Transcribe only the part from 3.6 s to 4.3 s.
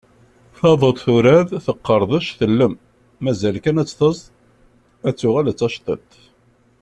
kan ad tt-teẓḍ,